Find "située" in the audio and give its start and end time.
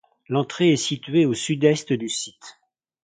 0.77-1.27